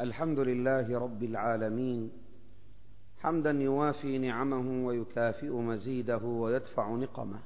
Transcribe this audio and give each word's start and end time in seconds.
الحمد 0.00 0.38
لله 0.38 0.98
رب 0.98 1.22
العالمين 1.22 2.10
حمدا 3.22 3.50
يوافي 3.50 4.18
نعمه 4.18 4.86
ويكافئ 4.86 5.52
مزيده 5.52 6.24
ويدفع 6.24 6.90
نقمه. 6.90 7.38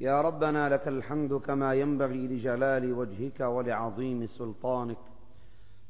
يا 0.00 0.20
ربنا 0.20 0.68
لك 0.68 0.88
الحمد 0.88 1.34
كما 1.34 1.74
ينبغي 1.74 2.26
لجلال 2.28 2.92
وجهك 2.92 3.40
ولعظيم 3.40 4.26
سلطانك. 4.26 4.96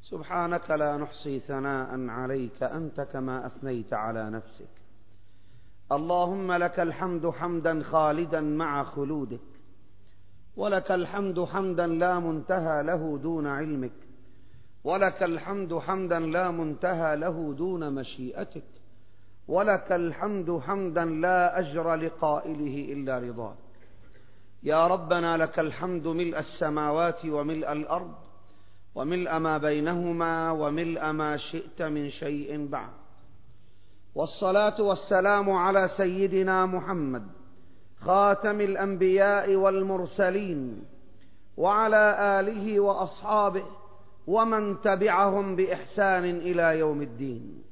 سبحانك 0.01 0.71
لا 0.71 0.97
نحصي 0.97 1.39
ثناء 1.39 2.07
عليك 2.09 2.63
أنت 2.63 3.01
كما 3.01 3.45
أثنيت 3.45 3.93
على 3.93 4.29
نفسك. 4.29 4.73
اللهم 5.91 6.51
لك 6.51 6.79
الحمد 6.79 7.29
حمدا 7.29 7.83
خالدا 7.83 8.41
مع 8.41 8.83
خلودك 8.83 9.49
ولك 10.57 10.91
الحمد 10.91 11.43
حمدا 11.43 11.87
لا 11.87 12.19
منتهى 12.19 12.83
له 12.83 13.17
دون 13.17 13.47
علمك. 13.47 14.10
ولك 14.83 15.23
الحمد 15.23 15.77
حمدا 15.77 16.19
لا 16.19 16.51
منتهى 16.51 17.15
له 17.15 17.53
دون 17.53 17.93
مشيئتك. 17.93 18.63
ولك 19.47 19.91
الحمد 19.91 20.59
حمدا 20.59 21.05
لا 21.05 21.59
أجر 21.59 21.95
لقائله 21.95 22.93
إلا 22.93 23.19
رضاك. 23.19 23.57
يا 24.63 24.87
ربنا 24.87 25.37
لك 25.37 25.59
الحمد 25.59 26.07
ملء 26.07 26.39
السماوات 26.39 27.25
وملء 27.25 27.71
الأرض 27.71 28.13
وملء 28.95 29.37
ما 29.37 29.57
بينهما 29.57 30.51
وملء 30.51 31.11
ما 31.11 31.37
شئت 31.37 31.81
من 31.81 32.09
شيء 32.09 32.67
بعد. 32.67 32.93
والصلاة 34.15 34.81
والسلام 34.81 35.49
على 35.49 35.89
سيدنا 35.97 36.65
محمد 36.65 37.27
خاتم 38.01 38.61
الأنبياء 38.61 39.55
والمرسلين 39.55 40.83
وعلى 41.57 42.17
آله 42.39 42.79
وأصحابه 42.79 43.65
ومن 44.27 44.81
تبعهم 44.81 45.55
بإحسان 45.55 46.25
إلى 46.25 46.79
يوم 46.79 47.01
الدين. 47.01 47.63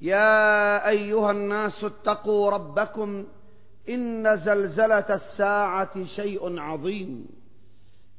يا 0.00 0.88
أيها 0.88 1.30
الناس 1.30 1.84
اتقوا 1.84 2.50
ربكم 2.50 3.24
إن 3.88 4.36
زلزلة 4.36 5.14
الساعة 5.14 6.04
شيء 6.04 6.60
عظيم. 6.60 7.26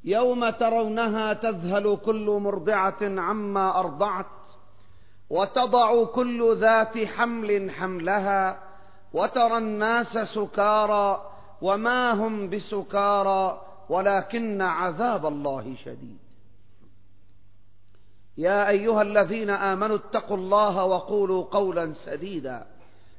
يوم 0.04 0.50
ترونها 0.50 1.32
تذهل 1.32 1.96
كل 2.04 2.38
مرضعة 2.40 2.98
عما 3.02 3.80
أرضعت 3.80 4.26
وتضع 5.30 6.04
كل 6.04 6.56
ذات 6.56 6.98
حمل 6.98 7.70
حملها 7.70 8.58
وترى 9.12 9.58
الناس 9.58 10.18
سكارى 10.18 11.30
وما 11.62 12.12
هم 12.12 12.50
بسكارى 12.50 13.62
ولكن 13.88 14.62
عذاب 14.62 15.26
الله 15.26 15.74
شديد. 15.74 16.25
يا 18.38 18.68
أيها 18.68 19.02
الذين 19.02 19.50
آمنوا 19.50 19.96
اتقوا 19.96 20.36
الله 20.36 20.84
وقولوا 20.84 21.44
قولا 21.44 21.92
سديدا. 21.92 22.66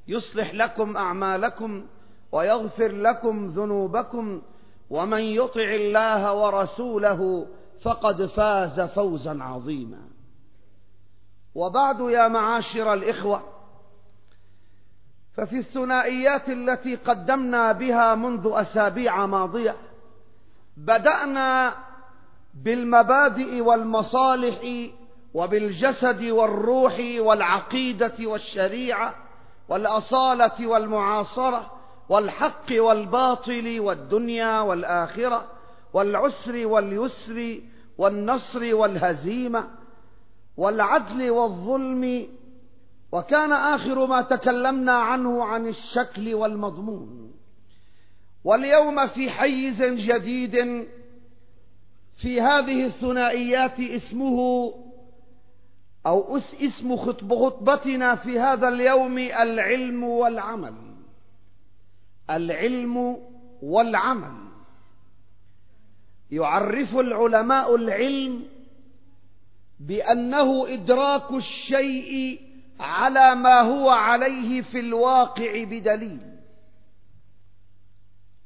يصلح 0.08 0.54
لكم 0.54 0.98
أعمالكم 0.98 1.86
ويغفر 2.32 2.92
لكم 2.92 3.48
ذنوبكم 3.48 4.42
ومن 4.90 5.22
يطع 5.22 5.76
الله 5.76 6.34
ورسوله 6.34 7.48
فقد 7.82 8.26
فاز 8.26 8.82
فوزا 8.82 9.44
عظيما. 9.44 10.02
وبعد 11.56 12.00
يا 12.00 12.28
معاشر 12.28 12.94
الإخوة 12.94 13.44
ففي 15.34 15.58
الثنائيات 15.58 16.50
التي 16.50 16.96
قدمنا 16.96 17.72
بها 17.72 18.16
منذ 18.16 18.52
أسابيع 18.54 19.26
ماضية 19.26 19.76
بدأنا 20.78 21.76
بالمبادئ 22.54 23.62
والمصالح 23.62 24.60
وبالجسد 25.38 26.24
والروح 26.24 27.00
والعقيدة 27.20 28.14
والشريعة 28.22 29.16
والأصالة 29.70 30.68
والمعاصرة 30.68 31.72
والحق 32.10 32.66
والباطل 32.72 33.80
والدنيا 33.80 34.60
والآخرة 34.60 35.46
والعسر 35.94 36.68
واليسر 36.68 37.60
والنصر 37.98 38.76
والهزيمة 38.76 39.68
والعدل 40.58 41.30
والظلم 41.30 42.28
وكان 43.12 43.54
آخر 43.54 44.06
ما 44.06 44.22
تكلمنا 44.22 44.94
عنه 44.94 45.44
عن 45.44 45.68
الشكل 45.68 46.34
والمضمون 46.34 47.34
واليوم 48.44 49.08
في 49.08 49.30
حيز 49.30 49.84
جديد 49.84 50.88
في 52.16 52.42
هذه 52.42 52.86
الثنائيات 52.86 53.80
اسمه 53.80 54.87
أو 56.08 56.38
اسم 56.38 56.98
خطبتنا 56.98 58.16
في 58.16 58.40
هذا 58.40 58.68
اليوم 58.68 59.18
العلم 59.18 60.04
والعمل. 60.04 60.76
العلم 62.30 63.18
والعمل. 63.62 64.48
يعرف 66.32 66.96
العلماء 66.96 67.76
العلم 67.76 68.44
بأنه 69.80 70.74
إدراك 70.74 71.32
الشيء 71.32 72.42
على 72.80 73.36
ما 73.36 73.62
هو 73.62 73.90
عليه 73.90 74.62
في 74.62 74.80
الواقع 74.80 75.64
بدليل. 75.64 76.20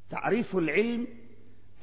تعريف 0.10 0.56
العلم 0.56 1.08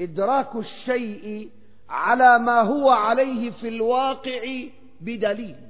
إدراك 0.00 0.56
الشيء 0.56 1.50
على 1.88 2.38
ما 2.38 2.60
هو 2.60 2.90
عليه 2.90 3.50
في 3.50 3.68
الواقع 3.68 4.64
بدليل. 5.00 5.67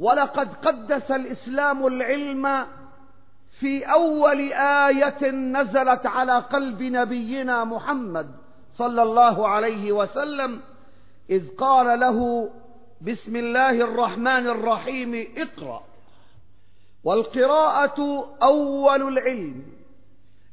ولقد 0.00 0.54
قدس 0.54 1.10
الإسلام 1.10 1.86
العلم 1.86 2.66
في 3.60 3.84
أول 3.84 4.52
آية 4.52 5.30
نزلت 5.30 6.06
على 6.06 6.38
قلب 6.38 6.82
نبينا 6.82 7.64
محمد 7.64 8.30
صلى 8.70 9.02
الله 9.02 9.48
عليه 9.48 9.92
وسلم 9.92 10.60
إذ 11.30 11.56
قال 11.56 12.00
له 12.00 12.50
بسم 13.00 13.36
الله 13.36 13.70
الرحمن 13.70 14.46
الرحيم 14.46 15.26
اقرأ. 15.36 15.82
والقراءة 17.04 18.24
أول 18.42 19.18
العلم 19.18 19.62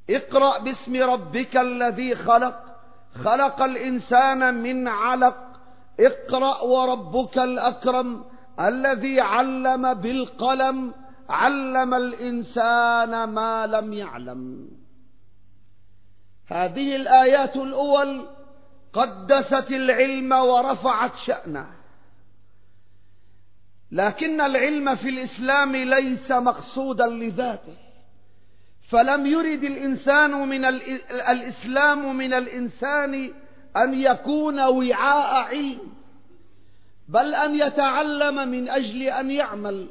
اقرأ 0.10 0.60
باسم 0.60 1.04
ربك 1.04 1.58
الذي 1.58 2.16
خلق 2.16 2.64
خلق 3.24 3.62
الإنسان 3.62 4.54
من 4.54 4.88
علق 4.88 5.38
اقرأ 6.00 6.62
وربك 6.62 7.38
الأكرم 7.38 8.24
الذي 8.60 9.22
علم 9.22 9.94
بالقلم 9.94 10.94
علم 11.30 11.94
الإنسان 11.94 13.24
ما 13.24 13.68
لم 13.68 13.94
يعلم. 13.94 14.70
هذه 16.48 16.96
الآيات 16.96 17.56
الأول 17.56 18.26
قدست 18.94 19.72
العلم 19.72 20.32
ورفعت 20.32 21.12
شأنه. 21.26 21.68
لكن 23.92 24.42
العلم 24.42 24.96
في 24.96 25.10
الإسلام 25.10 25.76
ليس 25.76 26.32
مقصودا 26.32 27.08
لذاته. 27.08 27.76
فلم 28.90 29.26
يرد 29.26 29.64
الإنسان 29.64 30.32
من 30.32 30.66
الإسلام 31.32 32.18
من 32.18 32.34
الإنسان 32.34 33.34
أن 33.78 33.94
يكون 33.94 34.60
وعاء 34.60 35.46
علم. 35.46 35.80
بل 37.08 37.36
أن 37.36 37.56
يتعلم 37.56 38.48
من 38.48 38.70
أجل 38.70 39.02
أن 39.02 39.32
يعمل 39.32 39.90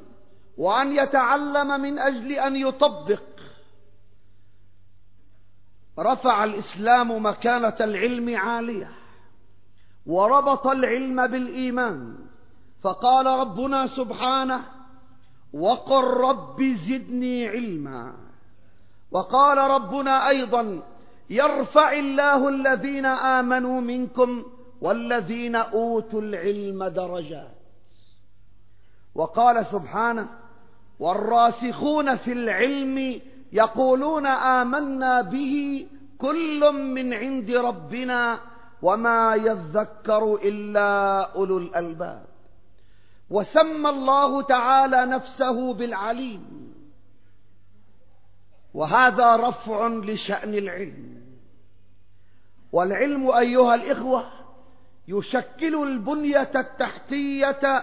وأن 0.58 0.92
يتعلم 0.92 1.80
من 1.80 1.98
أجل 1.98 2.32
أن 2.32 2.56
يطبق. 2.56 3.22
رفع 5.98 6.44
الإسلام 6.44 7.26
مكانة 7.26 7.76
العلم 7.80 8.36
عالية 8.36 8.90
وربط 10.06 10.66
العلم 10.66 11.26
بالإيمان. 11.26 12.18
فقال 12.82 13.26
ربنا 13.26 13.86
سبحانه 13.86 14.64
وقل 15.52 16.04
رب 16.04 16.62
زدني 16.62 17.48
علما. 17.48 18.14
وقال 19.10 19.58
ربنا 19.58 20.28
أيضا 20.28 20.82
يرفع 21.30 21.92
الله 21.92 22.48
الذين 22.48 23.06
آمنوا 23.06 23.80
منكم 23.80 24.44
والذين 24.80 25.56
أوتوا 25.56 26.20
العلم 26.20 26.84
درجات. 26.84 27.56
وقال 29.14 29.66
سبحانه 29.66 30.28
والراسخون 30.98 32.16
في 32.16 32.32
العلم 32.32 33.20
يقولون 33.52 34.26
آمنا 34.26 35.22
به 35.22 35.86
كل 36.18 36.72
من 36.72 37.14
عند 37.14 37.50
ربنا 37.50 38.40
وما 38.82 39.34
يذكر 39.34 40.34
إلا 40.34 41.20
أولو 41.34 41.58
الألباب. 41.58 42.26
وسمى 43.30 43.88
الله 43.90 44.42
تعالى 44.42 45.06
نفسه 45.06 45.74
بالعليم. 45.74 46.72
وهذا 48.74 49.36
رفع 49.36 49.86
لشأن 49.86 50.54
العلم. 50.54 51.22
والعلم 52.72 53.30
أيها 53.30 53.74
الإخوة 53.74 54.45
يشكل 55.08 55.82
البنية 55.82 56.50
التحتية 56.54 57.82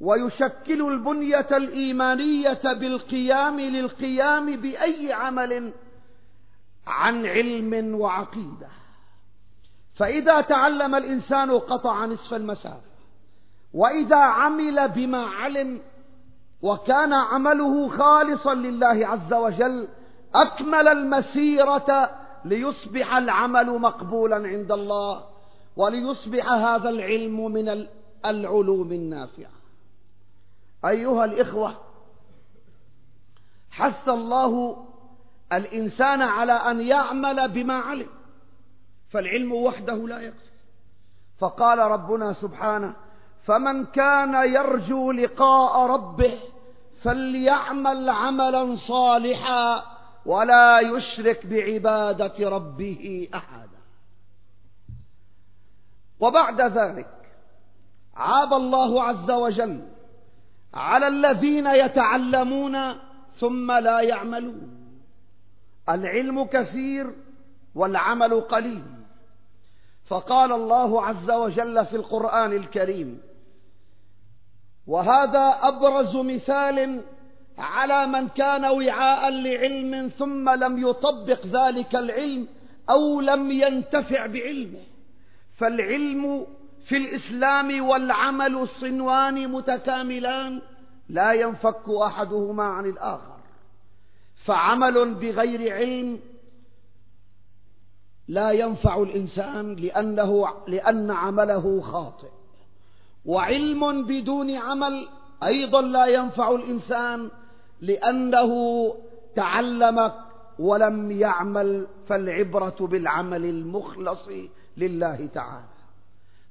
ويشكل 0.00 0.88
البنية 0.92 1.46
الإيمانية 1.50 2.60
بالقيام 2.64 3.60
للقيام 3.60 4.56
بأي 4.56 5.12
عمل 5.12 5.72
عن 6.86 7.26
علم 7.26 7.94
وعقيدة. 7.94 8.68
فإذا 9.94 10.40
تعلم 10.40 10.94
الإنسان 10.94 11.50
قطع 11.50 12.04
نصف 12.04 12.34
المسافة 12.34 12.88
وإذا 13.74 14.16
عمل 14.16 14.88
بما 14.88 15.22
علم 15.26 15.80
وكان 16.62 17.12
عمله 17.12 17.88
خالصا 17.88 18.54
لله 18.54 19.06
عز 19.06 19.32
وجل 19.32 19.88
أكمل 20.34 20.88
المسيرة 20.88 22.10
ليصبح 22.44 23.14
العمل 23.14 23.66
مقبولا 23.66 24.36
عند 24.36 24.72
الله. 24.72 25.37
وليصبح 25.78 26.52
هذا 26.52 26.88
العلم 26.88 27.52
من 27.52 27.86
العلوم 28.26 28.92
النافعة. 28.92 29.50
أيها 30.84 31.24
الإخوة 31.24 31.74
حث 33.70 34.08
الله 34.08 34.84
الإنسان 35.52 36.22
على 36.22 36.52
أن 36.52 36.80
يعمل 36.80 37.48
بما 37.48 37.74
علم 37.74 38.08
فالعلم 39.08 39.52
وحده 39.52 39.94
لا 39.94 40.20
يكفي. 40.20 40.50
فقال 41.38 41.78
ربنا 41.78 42.32
سبحانه 42.32 42.94
فمن 43.42 43.84
كان 43.84 44.34
يرجو 44.34 45.12
لقاء 45.12 45.90
ربه 45.90 46.38
فليعمل 47.02 48.10
عملا 48.10 48.74
صالحا 48.74 49.82
ولا 50.26 50.80
يشرك 50.80 51.46
بعبادة 51.46 52.48
ربه 52.50 53.28
أحدا. 53.34 53.77
وبعد 56.20 56.60
ذلك 56.60 57.06
عاب 58.14 58.52
الله 58.52 59.02
عز 59.02 59.30
وجل 59.30 59.88
على 60.74 61.08
الذين 61.08 61.66
يتعلمون 61.66 62.76
ثم 63.36 63.72
لا 63.72 64.00
يعملون. 64.00 64.78
العلم 65.88 66.44
كثير 66.44 67.14
والعمل 67.74 68.40
قليل. 68.40 68.84
فقال 70.06 70.52
الله 70.52 71.06
عز 71.06 71.30
وجل 71.30 71.86
في 71.86 71.96
القرآن 71.96 72.52
الكريم 72.52 73.20
وهذا 74.86 75.54
أبرز 75.62 76.16
مثال 76.16 77.00
على 77.58 78.06
من 78.06 78.28
كان 78.28 78.64
وعاء 78.64 79.30
لعلم 79.30 80.08
ثم 80.08 80.50
لم 80.50 80.88
يطبق 80.88 81.46
ذلك 81.46 81.96
العلم 81.96 82.48
أو 82.90 83.20
لم 83.20 83.52
ينتفع 83.52 84.26
بعلمه. 84.26 84.80
فالعلم 85.58 86.46
في 86.84 86.96
الإسلام 86.96 87.88
والعمل 87.88 88.68
صنوان 88.68 89.48
متكاملان 89.48 90.62
لا 91.08 91.32
ينفك 91.32 91.88
أحدهما 92.02 92.64
عن 92.64 92.86
الآخر. 92.86 93.38
فعمل 94.44 95.14
بغير 95.14 95.74
علم 95.74 96.20
لا 98.28 98.50
ينفع 98.50 99.02
الإنسان 99.02 99.74
لأنه 99.74 100.48
لأن 100.66 101.10
عمله 101.10 101.80
خاطئ. 101.80 102.28
وعلم 103.24 104.06
بدون 104.06 104.56
عمل 104.56 105.08
أيضا 105.42 105.82
لا 105.82 106.06
ينفع 106.06 106.50
الإنسان 106.50 107.30
لأنه 107.80 108.52
تعلم 109.34 110.12
ولم 110.58 111.12
يعمل 111.12 111.86
فالعبرة 112.06 112.76
بالعمل 112.80 113.44
المخلص 113.44 114.28
لله 114.78 115.26
تعالى. 115.26 115.78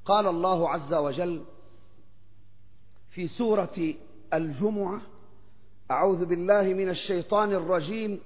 قال 0.06 0.27
الله 0.27 0.69
عز 0.69 0.94
وجل 0.94 1.44
في 3.09 3.27
سورة 3.27 3.94
الجمعة 4.33 5.01
أعوذ 5.91 6.25
بالله 6.25 6.62
من 6.62 6.89
الشيطان 6.89 7.51
الرجيم 7.51 8.19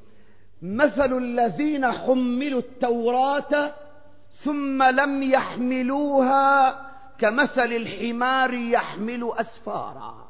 مثل 0.62 1.18
الذين 1.18 1.92
حملوا 1.92 2.60
التوراة 2.60 3.74
ثم 4.30 4.84
لم 4.84 5.24
يحملوها 5.24 6.72
كمثل 7.18 7.66
الحمار 7.66 8.54
يحمل 8.54 9.32
أسفارا. 9.36 10.28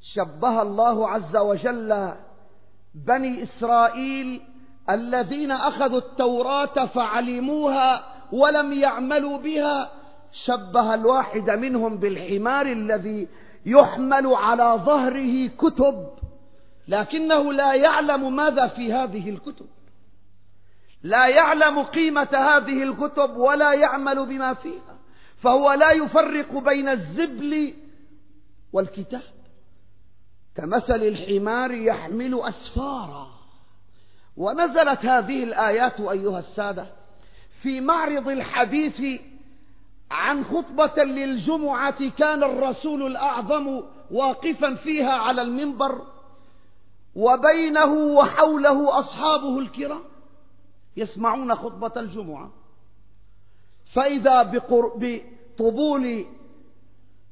شبه 0.00 0.62
الله 0.62 1.08
عز 1.08 1.36
وجل 1.36 2.14
بني 2.94 3.42
إسرائيل 3.42 4.42
الذين 4.90 5.50
أخذوا 5.50 5.98
التوراة 5.98 6.86
فعلموها 6.86 8.04
ولم 8.32 8.72
يعملوا 8.72 9.38
بها 9.38 9.90
شبه 10.32 10.94
الواحد 10.94 11.50
منهم 11.50 11.96
بالحمار 11.96 12.66
الذي 12.66 13.28
يحمل 13.66 14.26
على 14.26 14.80
ظهره 14.84 15.46
كتب 15.46 16.08
لكنه 16.88 17.52
لا 17.52 17.74
يعلم 17.74 18.36
ماذا 18.36 18.66
في 18.66 18.92
هذه 18.92 19.30
الكتب. 19.30 19.66
لا 21.02 21.26
يعلم 21.26 21.82
قيمة 21.82 22.28
هذه 22.32 22.82
الكتب 22.82 23.36
ولا 23.36 23.72
يعمل 23.72 24.26
بما 24.26 24.54
فيها. 24.54 24.98
فهو 25.38 25.72
لا 25.72 25.90
يفرق 25.90 26.58
بين 26.58 26.88
الزبل 26.88 27.74
والكتاب. 28.72 29.22
كمثل 30.54 31.02
الحمار 31.02 31.72
يحمل 31.72 32.40
أسفارا. 32.40 33.39
ونزلت 34.40 35.04
هذه 35.06 35.44
الآيات 35.44 36.00
أيها 36.00 36.38
السادة 36.38 36.86
في 37.62 37.80
معرض 37.80 38.28
الحديث 38.28 39.20
عن 40.10 40.44
خطبة 40.44 41.04
للجمعة 41.04 42.10
كان 42.10 42.44
الرسول 42.44 43.06
الأعظم 43.06 43.82
واقفا 44.10 44.74
فيها 44.74 45.12
على 45.12 45.42
المنبر 45.42 46.06
وبينه 47.14 47.92
وحوله 47.92 48.98
أصحابه 48.98 49.58
الكرام 49.58 50.02
يسمعون 50.96 51.54
خطبة 51.54 52.00
الجمعة. 52.00 52.50
فإذا 53.92 54.42
بطبول 54.96 56.26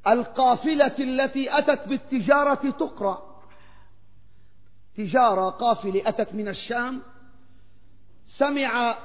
القافلة 0.06 0.94
التي 0.98 1.58
أتت 1.58 1.88
بالتجارة 1.88 2.70
تقرأ. 2.70 3.27
تجارة 4.98 5.50
قافلة 5.50 6.02
أتت 6.06 6.34
من 6.34 6.48
الشام 6.48 7.02
سمع 8.24 8.98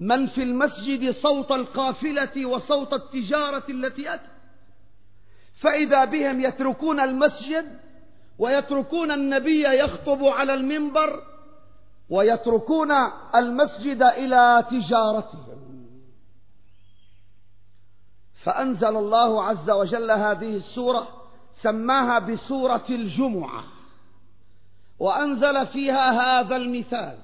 من 0.00 0.26
في 0.26 0.42
المسجد 0.42 1.10
صوت 1.10 1.52
القافلة 1.52 2.46
وصوت 2.46 2.92
التجارة 2.92 3.64
التي 3.70 4.14
أتت. 4.14 4.30
فإذا 5.60 6.04
بهم 6.04 6.40
يتركون 6.40 7.00
المسجد 7.00 7.80
ويتركون 8.38 9.12
النبي 9.12 9.62
يخطب 9.62 10.24
على 10.24 10.54
المنبر 10.54 11.22
ويتركون 12.10 12.92
المسجد 13.34 14.02
إلى 14.02 14.64
تجارتهم. 14.70 15.86
فأنزل 18.42 18.96
الله 18.96 19.44
عز 19.44 19.70
وجل 19.70 20.10
هذه 20.10 20.56
السورة 20.56 21.08
سماها 21.52 22.18
بسورة 22.18 22.84
الجمعة. 22.90 23.75
وأنزل 24.98 25.66
فيها 25.66 26.10
هذا 26.10 26.56
المثال. 26.56 27.18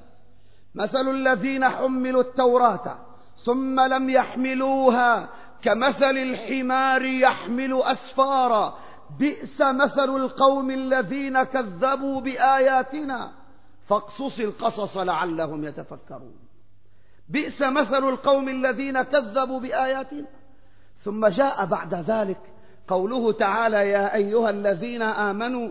مثل 0.75 1.11
الذين 1.11 1.69
حملوا 1.69 2.21
التوراة 2.21 2.99
ثم 3.45 3.81
لم 3.81 4.11
يحملوها 4.11 5.29
كمثل 5.63 6.17
الحمار 6.17 7.05
يحمل 7.05 7.83
أسفارا. 7.83 8.79
بئس 9.19 9.61
مثل 9.61 10.17
القوم 10.17 10.71
الذين 10.71 11.43
كذبوا 11.43 12.21
بآياتنا. 12.21 13.31
فاقصص 13.89 14.39
القصص 14.39 14.97
لعلهم 14.97 15.65
يتفكرون. 15.65 16.37
بئس 17.29 17.63
مثل 17.63 18.09
القوم 18.09 18.49
الذين 18.49 19.03
كذبوا 19.03 19.61
بآياتنا. 19.61 20.27
ثم 21.01 21.27
جاء 21.27 21.67
بعد 21.67 21.95
ذلك 21.95 22.41
قوله 22.89 23.33
تعالى 23.33 23.91
يا 23.91 24.15
أيها 24.15 24.51
الذين 24.51 25.03
آمنوا 25.03 25.71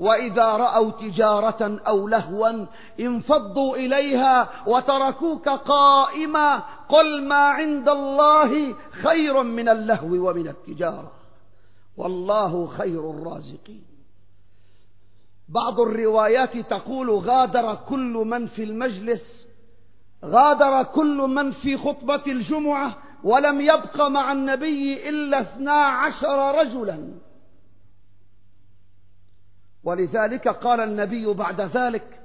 وإذا 0.00 0.56
رأوا 0.56 0.90
تجارة 0.90 1.80
أو 1.86 2.08
لهوا 2.08 2.66
انفضوا 3.00 3.76
إليها 3.76 4.48
وتركوك 4.66 5.48
قائما 5.48 6.62
قل 6.88 7.22
ما 7.22 7.44
عند 7.44 7.88
الله 7.88 8.74
خير 8.92 9.42
من 9.42 9.68
اللهو 9.68 10.28
ومن 10.28 10.48
التجارة 10.48 11.12
والله 11.96 12.66
خير 12.66 13.10
الرازقين. 13.10 13.84
بعض 15.48 15.80
الروايات 15.80 16.56
تقول 16.56 17.10
غادر 17.10 17.74
كل 17.74 18.12
من 18.26 18.46
في 18.46 18.64
المجلس 18.64 19.46
غادر 20.24 20.82
كل 20.82 21.16
من 21.16 21.50
في 21.50 21.76
خطبة 21.76 22.22
الجمعة 22.26 22.96
ولم 23.24 23.60
يبق 23.60 24.06
مع 24.06 24.32
النبي 24.32 25.08
إلا 25.08 25.40
اثنا 25.40 25.72
عشر 25.72 26.58
رجلا. 26.60 27.27
ولذلك 29.88 30.48
قال 30.48 30.80
النبي 30.80 31.26
بعد 31.26 31.60
ذلك 31.60 32.20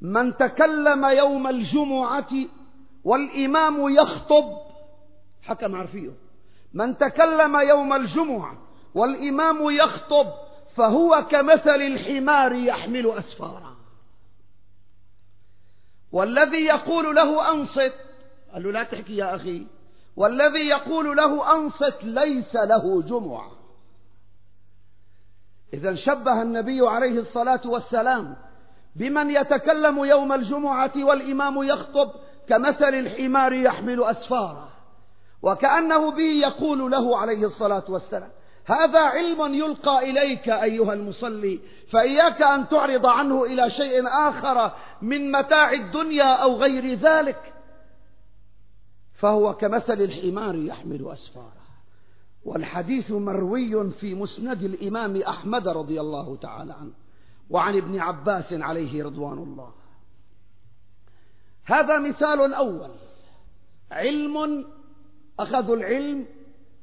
من 0.00 0.36
تكلم 0.36 1.04
يوم 1.04 1.46
الجمعة 1.46 2.30
والإمام 3.04 3.88
يخطب 3.88 4.58
حكم 5.42 5.74
عرفيه 5.74 6.12
من 6.72 6.96
تكلم 6.96 7.56
يوم 7.56 7.92
الجمعة 7.92 8.58
والإمام 8.94 9.70
يخطب 9.70 10.26
فهو 10.74 11.26
كمثل 11.30 11.80
الحمار 11.80 12.52
يحمل 12.52 13.10
أسفارا. 13.10 13.76
والذي 16.12 16.64
يقول 16.64 17.16
له 17.16 17.52
أنصت 17.52 17.94
قال 18.52 18.62
له 18.62 18.72
لا 18.72 18.82
تحكي 18.82 19.16
يا 19.16 19.34
أخي 19.36 19.66
والذي 20.16 20.68
يقول 20.68 21.16
له 21.16 21.54
أنصت 21.54 22.04
ليس 22.04 22.54
له 22.54 23.02
جمعة. 23.02 23.61
إذا 25.74 25.94
شبه 25.94 26.42
النبي 26.42 26.88
عليه 26.88 27.18
الصلاة 27.18 27.60
والسلام 27.64 28.36
بمن 28.96 29.30
يتكلم 29.30 30.04
يوم 30.04 30.32
الجمعة 30.32 30.92
والإمام 30.96 31.62
يخطب 31.62 32.10
كمثل 32.48 32.94
الحمار 32.94 33.52
يحمل 33.52 34.04
أسفاره 34.04 34.68
وكأنه 35.42 36.10
به 36.10 36.40
يقول 36.42 36.90
له 36.90 37.18
عليه 37.18 37.46
الصلاة 37.46 37.84
والسلام 37.88 38.30
هذا 38.64 39.00
علم 39.00 39.54
يلقى 39.54 40.10
إليك 40.10 40.48
أيها 40.48 40.92
المصلي 40.92 41.60
فإياك 41.90 42.42
أن 42.42 42.68
تعرض 42.68 43.06
عنه 43.06 43.44
إلى 43.44 43.70
شيء 43.70 44.08
آخر 44.08 44.72
من 45.02 45.32
متاع 45.32 45.72
الدنيا 45.72 46.34
أو 46.34 46.56
غير 46.56 46.94
ذلك 46.94 47.54
فهو 49.14 49.54
كمثل 49.54 50.00
الحمار 50.00 50.54
يحمل 50.54 51.12
أسفاره. 51.12 51.61
والحديث 52.44 53.10
مروي 53.10 53.90
في 53.90 54.14
مسند 54.14 54.62
الإمام 54.62 55.16
أحمد 55.16 55.68
رضي 55.68 56.00
الله 56.00 56.36
تعالى 56.36 56.72
عنه 56.72 56.92
وعن 57.50 57.76
ابن 57.76 57.98
عباس 57.98 58.52
عليه 58.52 59.04
رضوان 59.04 59.38
الله. 59.38 59.72
هذا 61.64 61.98
مثال 61.98 62.54
أول. 62.54 62.90
علم 63.90 64.64
أخذوا 65.40 65.76
العلم 65.76 66.26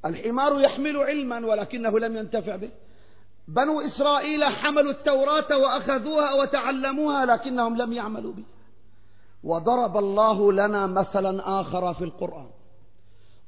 الحمار 0.06 0.60
يحمل 0.60 0.98
علما 0.98 1.46
ولكنه 1.46 2.00
لم 2.00 2.16
ينتفع 2.16 2.56
به. 2.56 2.72
بنو 3.48 3.82
إسرائيل 3.82 4.44
حملوا 4.44 4.92
التوراة 4.92 5.58
وأخذوها 5.58 6.34
وتعلموها 6.34 7.26
لكنهم 7.26 7.78
لم 7.78 7.94
يعملوا 7.94 8.34
بها. 8.34 8.46
وضرب 9.44 9.98
الله 9.98 10.54
لنا 10.54 10.88
مثلا 10.88 11.62
آخر 11.62 11.94
في 11.94 12.04
القرآن. 12.04 12.50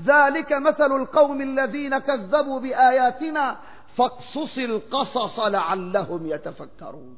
ذلك 0.00 0.52
مثل 0.52 0.92
القوم 0.92 1.40
الذين 1.40 1.98
كذبوا 1.98 2.60
بآياتنا 2.60 3.56
فاقصص 3.96 4.58
القصص 4.58 5.38
لعلهم 5.40 6.26
يتفكرون. 6.26 7.16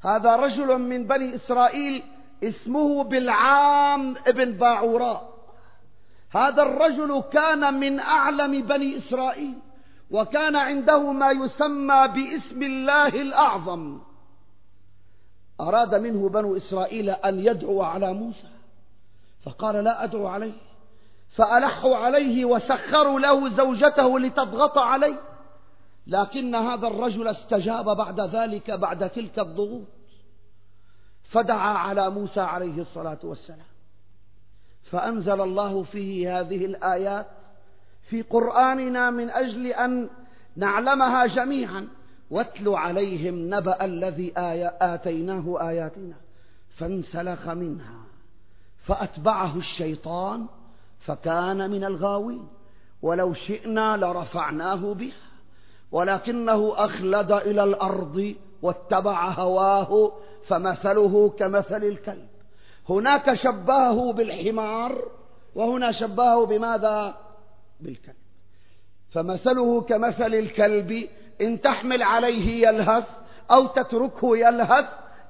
هذا 0.00 0.36
رجل 0.36 0.78
من 0.78 1.06
بني 1.06 1.34
إسرائيل 1.34 2.02
اسمه 2.42 3.04
بالعام 3.04 4.14
ابن 4.26 4.52
باعوراء. 4.52 5.34
هذا 6.30 6.62
الرجل 6.62 7.22
كان 7.32 7.74
من 7.74 8.00
أعلم 8.00 8.62
بني 8.62 8.98
إسرائيل 8.98 9.58
وكان 10.10 10.56
عنده 10.56 11.12
ما 11.12 11.30
يسمى 11.30 12.08
باسم 12.08 12.62
الله 12.62 13.08
الأعظم. 13.08 14.00
أراد 15.60 15.94
منه 15.94 16.28
بنو 16.28 16.56
إسرائيل 16.56 17.10
أن 17.10 17.40
يدعو 17.40 17.82
على 17.82 18.12
موسى 18.12 18.48
فقال 19.44 19.84
لا 19.84 20.04
أدعو 20.04 20.26
عليه. 20.26 20.63
فألحوا 21.34 21.96
عليه 21.96 22.44
وسخروا 22.44 23.20
له 23.20 23.48
زوجته 23.48 24.20
لتضغط 24.20 24.78
عليه. 24.78 25.20
لكن 26.06 26.54
هذا 26.54 26.86
الرجل 26.86 27.28
استجاب 27.28 27.96
بعد 27.96 28.20
ذلك 28.20 28.70
بعد 28.70 29.10
تلك 29.10 29.38
الضغوط 29.38 29.86
فدعا 31.22 31.78
على 31.78 32.10
موسى 32.10 32.40
عليه 32.40 32.80
الصلاة 32.80 33.18
والسلام. 33.22 33.74
فأنزل 34.82 35.40
الله 35.40 35.82
فيه 35.82 36.40
هذه 36.40 36.64
الآيات 36.64 37.26
في 38.02 38.22
قرآننا 38.22 39.10
من 39.10 39.30
أجل 39.30 39.66
أن 39.66 40.08
نعلمها 40.56 41.26
جميعا. 41.26 41.88
واتل 42.30 42.68
عليهم 42.68 43.54
نبأ 43.54 43.84
الذي 43.84 44.32
آتيناه 44.80 45.68
آياتنا 45.68 46.16
فانسلخ 46.76 47.48
منها 47.48 48.04
فأتبعه 48.82 49.56
الشيطان 49.56 50.46
فكان 51.04 51.70
من 51.70 51.84
الغاوين. 51.84 52.48
ولو 53.02 53.34
شئنا 53.34 53.96
لرفعناه 53.96 54.94
بها 54.94 55.12
ولكنه 55.92 56.72
أخلد 56.76 57.32
إلى 57.32 57.64
الأرض 57.64 58.34
واتبع 58.62 59.30
هواه 59.30 60.12
فمثله 60.46 61.34
كمثل 61.38 61.84
الكلب. 61.84 62.28
هناك 62.88 63.34
شبهه 63.34 64.12
بالحمار 64.12 65.08
وهنا 65.54 65.92
شبهه 65.92 66.46
بماذا؟ 66.46 67.14
بالكلب. 67.80 68.24
فمثله 69.12 69.80
كمثل 69.80 70.34
الكلب 70.34 71.08
إن 71.40 71.60
تحمل 71.60 72.02
عليه 72.02 72.68
يلهث 72.68 73.08
أو 73.50 73.66
تتركه 73.66 74.36
يلهث 74.36 74.86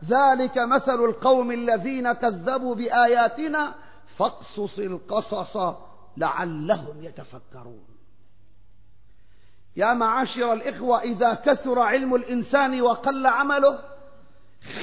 ذلك 0.08 0.58
مثل 0.58 1.04
القوم 1.04 1.50
الذين 1.52 2.12
كذبوا 2.12 2.74
بآياتنا 2.74 3.74
فاقصص 4.18 4.78
القصص 4.78 5.56
لعلهم 6.16 7.04
يتفكرون. 7.04 7.84
يا 9.76 9.94
معاشر 9.94 10.52
الإخوة 10.52 11.00
إذا 11.00 11.34
كثر 11.34 11.78
علم 11.78 12.14
الإنسان 12.14 12.80
وقل 12.80 13.26
عمله 13.26 13.78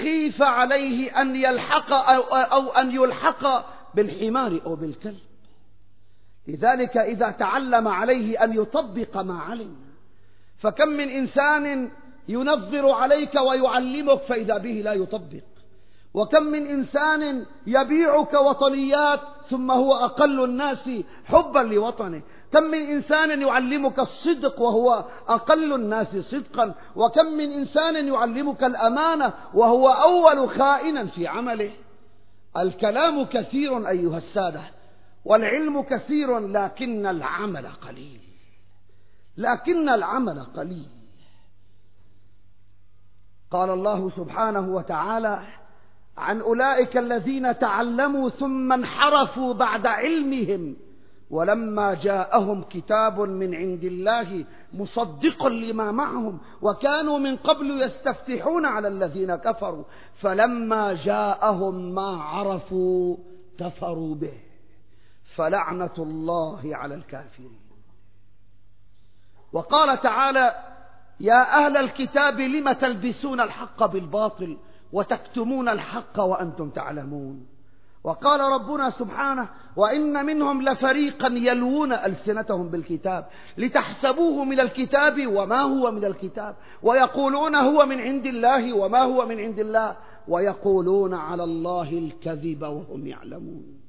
خيف 0.01 0.41
عليه 0.41 1.21
أن 1.21 1.35
يلحق 1.35 1.91
أو, 1.91 2.21
أو 2.35 2.69
أن 2.71 2.91
يلحق 2.91 3.65
بالحمار 3.95 4.61
أو 4.65 4.75
بالكلب. 4.75 5.19
لذلك 6.47 6.97
إذا 6.97 7.31
تعلم 7.31 7.87
عليه 7.87 8.43
أن 8.43 8.53
يطبق 8.53 9.17
ما 9.17 9.39
علم. 9.39 9.75
فكم 10.57 10.87
من 10.87 11.09
إنسان 11.09 11.91
ينظر 12.27 12.89
عليك 12.89 13.35
ويعلمك 13.35 14.21
فإذا 14.21 14.57
به 14.57 14.81
لا 14.83 14.93
يطبق. 14.93 15.50
وكم 16.13 16.43
من 16.43 16.67
إنسان 16.67 17.45
يبيعك 17.67 18.33
وطنيات 18.33 19.19
ثم 19.45 19.71
هو 19.71 19.93
أقل 19.93 20.43
الناس 20.43 20.89
حبا 21.25 21.59
لوطنه. 21.59 22.21
كم 22.53 22.63
من 22.63 22.79
إنسان 22.79 23.41
يعلمك 23.41 23.99
الصدق 23.99 24.61
وهو 24.61 25.05
أقل 25.27 25.73
الناس 25.73 26.17
صدقا. 26.17 26.75
وكم 26.95 27.25
من 27.25 27.51
إنسان 27.51 28.07
يعلمك 28.07 28.63
الأمانة 28.63 29.33
وهو 29.53 29.89
أول 29.89 30.49
خائنا 30.49 31.05
في 31.05 31.27
عمله. 31.27 31.71
الكلام 32.57 33.25
كثير 33.25 33.89
أيها 33.89 34.17
السادة 34.17 34.61
والعلم 35.25 35.81
كثير 35.81 36.39
لكن 36.39 37.05
العمل 37.05 37.67
قليل. 37.67 38.21
لكن 39.37 39.89
العمل 39.89 40.43
قليل. 40.43 40.89
قال 43.51 43.69
الله 43.69 44.09
سبحانه 44.09 44.69
وتعالى 44.69 45.60
عن 46.21 46.41
أولئك 46.41 46.97
الذين 46.97 47.57
تعلموا 47.57 48.29
ثم 48.29 48.73
انحرفوا 48.73 49.53
بعد 49.53 49.87
علمهم 49.87 50.75
ولما 51.29 51.93
جاءهم 51.93 52.63
كتاب 52.63 53.19
من 53.19 53.55
عند 53.55 53.83
الله 53.83 54.45
مصدق 54.73 55.47
لما 55.47 55.91
معهم 55.91 56.39
وكانوا 56.61 57.19
من 57.19 57.35
قبل 57.35 57.81
يستفتحون 57.81 58.65
على 58.65 58.87
الذين 58.87 59.35
كفروا 59.35 59.83
فلما 60.15 60.93
جاءهم 60.93 61.95
ما 61.95 62.21
عرفوا 62.21 63.17
كفروا 63.59 64.15
به 64.15 64.33
فلعنة 65.35 65.95
الله 65.97 66.61
على 66.63 66.95
الكافرين. 66.95 67.59
وقال 69.53 70.01
تعالى 70.01 70.55
يا 71.19 71.65
أهل 71.65 71.77
الكتاب 71.77 72.39
لم 72.39 72.71
تلبسون 72.71 73.41
الحق 73.41 73.85
بالباطل 73.85 74.57
وتكتمون 74.93 75.69
الحق 75.69 76.19
وأنتم 76.19 76.69
تعلمون. 76.69 77.45
وقال 78.03 78.39
ربنا 78.39 78.89
سبحانه 78.89 79.49
وإن 79.75 80.25
منهم 80.25 80.61
لفريقا 80.61 81.27
يلوون 81.27 81.93
ألسنتهم 81.93 82.69
بالكتاب 82.69 83.27
لتحسبوه 83.57 84.43
من 84.43 84.59
الكتاب 84.59 85.27
وما 85.27 85.61
هو 85.61 85.91
من 85.91 86.05
الكتاب 86.05 86.55
ويقولون 86.83 87.55
هو 87.55 87.85
من 87.85 87.99
عند 88.01 88.25
الله 88.25 88.73
وما 88.73 89.01
هو 89.01 89.25
من 89.25 89.39
عند 89.39 89.59
الله 89.59 89.97
ويقولون 90.27 91.13
على 91.13 91.43
الله 91.43 91.89
الكذب 91.91 92.61
وهم 92.61 93.07
يعلمون. 93.07 93.81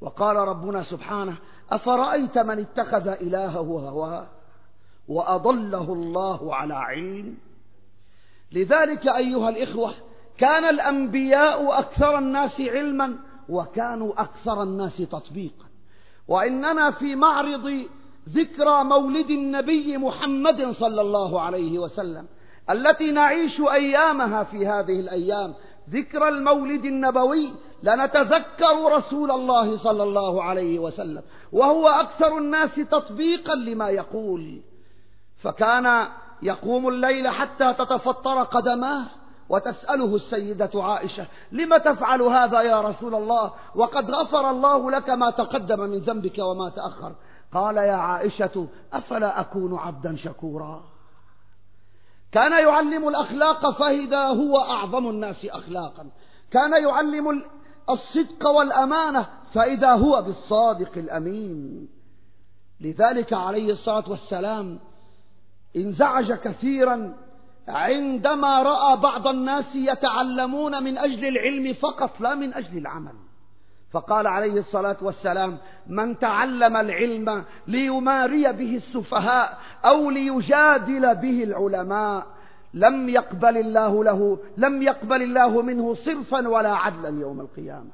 وقال 0.00 0.36
ربنا 0.36 0.82
سبحانه 0.82 1.36
أفرأيت 1.70 2.38
من 2.38 2.58
اتخذ 2.58 3.08
إلهه 3.08 3.88
هواه 3.90 4.26
وأضله 5.08 5.92
الله 5.92 6.54
على 6.54 6.74
علم 6.74 7.34
لذلك 8.52 9.06
أيها 9.06 9.48
الإخوة 9.48 9.92
كان 10.38 10.64
الأنبياء 10.64 11.78
أكثر 11.78 12.18
الناس 12.18 12.60
علما 12.60 13.16
وكانوا 13.48 14.22
أكثر 14.22 14.62
الناس 14.62 14.96
تطبيقا. 14.96 15.64
وإننا 16.28 16.90
في 16.90 17.14
معرض 17.14 17.86
ذكرى 18.28 18.84
مولد 18.84 19.30
النبي 19.30 19.98
محمد 19.98 20.70
صلى 20.70 21.00
الله 21.00 21.40
عليه 21.40 21.78
وسلم 21.78 22.26
التي 22.70 23.10
نعيش 23.12 23.60
أيامها 23.60 24.42
في 24.42 24.66
هذه 24.66 25.00
الأيام. 25.00 25.54
ذكرى 25.90 26.28
المولد 26.28 26.84
النبوي 26.84 27.54
لنتذكر 27.82 28.92
رسول 28.96 29.30
الله 29.30 29.78
صلى 29.78 30.02
الله 30.02 30.42
عليه 30.42 30.78
وسلم 30.78 31.22
وهو 31.52 31.88
أكثر 31.88 32.38
الناس 32.38 32.74
تطبيقا 32.74 33.54
لما 33.54 33.88
يقول. 33.88 34.60
فكان 35.38 36.08
يقوم 36.42 36.88
الليل 36.88 37.28
حتى 37.28 37.74
تتفطر 37.74 38.42
قدماه. 38.42 39.06
وتسأله 39.52 40.16
السيدة 40.16 40.70
عائشة 40.74 41.26
لم 41.52 41.76
تفعل 41.76 42.22
هذا 42.22 42.60
يا 42.60 42.80
رسول 42.80 43.14
الله؟ 43.14 43.52
وقد 43.74 44.10
غفر 44.10 44.50
الله 44.50 44.90
لك 44.90 45.10
ما 45.10 45.30
تقدم 45.30 45.80
من 45.80 45.98
ذنبك 45.98 46.38
وما 46.38 46.68
تأخر. 46.68 47.12
قال 47.52 47.76
يا 47.76 47.92
عائشة 47.92 48.68
أفلا 48.92 49.40
أكون 49.40 49.78
عبدا 49.78 50.16
شكورا؟ 50.16 50.84
كان 52.32 52.52
يعلم 52.52 53.08
الأخلاق 53.08 53.70
فإذا 53.70 54.26
هو 54.26 54.58
أعظم 54.58 55.08
الناس 55.08 55.44
أخلاقا. 55.46 56.10
كان 56.50 56.82
يعلم 56.82 57.42
الصدق 57.90 58.46
والأمانة 58.48 59.26
فإذا 59.52 59.92
هو 59.92 60.22
بالصادق 60.22 60.92
الأمين. 60.96 61.88
لذلك 62.80 63.32
عليه 63.32 63.72
الصلاة 63.72 64.04
والسلام 64.08 64.78
انزعج 65.76 66.32
كثيرا 66.32 67.14
عندما 67.68 68.62
رأى 68.62 68.96
بعض 69.00 69.26
الناس 69.26 69.76
يتعلمون 69.76 70.82
من 70.82 70.98
أجل 70.98 71.28
العلم 71.28 71.72
فقط 71.72 72.20
لا 72.20 72.34
من 72.34 72.54
أجل 72.54 72.78
العمل. 72.78 73.14
فقال 73.90 74.26
عليه 74.26 74.58
الصلاة 74.58 74.96
والسلام 75.02 75.58
من 75.86 76.18
تعلم 76.18 76.76
العلم 76.76 77.44
ليماري 77.66 78.52
به 78.52 78.76
السفهاء 78.76 79.58
أو 79.84 80.10
ليجادل 80.10 81.14
به 81.14 81.44
العلماء 81.44 82.26
لم 82.74 83.08
يقبل 83.08 83.56
الله 83.58 84.04
له 84.04 84.38
لم 84.56 84.82
يقبل 84.82 85.22
الله 85.22 85.62
منه 85.62 85.94
صرفا 85.94 86.48
ولا 86.48 86.76
عدلا 86.76 87.20
يوم 87.20 87.40
القيامة. 87.40 87.90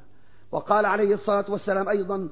وقال 0.53 0.87
عليه 0.87 1.15
الصلاة 1.15 1.45
والسلام 1.49 1.89
أيضا 1.89 2.29